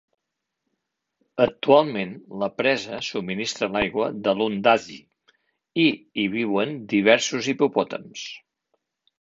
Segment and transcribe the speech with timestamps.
[1.43, 4.99] Actualment la presa subministra l'aigua de Lundazi
[5.87, 8.29] i hi viuen diversos hipopòtams.